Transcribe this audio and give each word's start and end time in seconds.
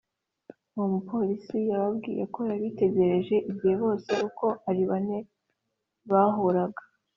Uwo 0.73 0.85
mupolisi 0.93 1.57
yababwiye 1.69 2.23
ko 2.33 2.39
yabitegereje 2.51 3.35
igihe 3.49 3.73
bose 3.83 4.11
uko 4.27 4.45
ari 4.69 4.83
bane 4.89 5.17
bahuraga 6.09 6.81